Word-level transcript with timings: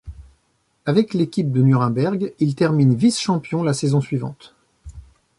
Avec 0.87 1.13
l'équipe 1.13 1.51
de 1.51 1.61
Nuremberg, 1.61 2.33
il 2.39 2.55
termine 2.55 2.95
vice-champion 2.95 3.61
la 3.61 3.75
saison 3.75 4.01
suivante. 4.01 4.55